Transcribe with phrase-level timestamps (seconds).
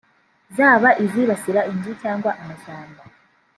[0.55, 3.01] zaba izibasira inzu cyangwa amashyamba